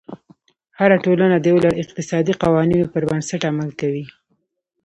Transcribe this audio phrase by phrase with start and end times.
[0.79, 4.05] هره ټولنه د یو لړ اقتصادي قوانینو پر بنسټ عمل کوي.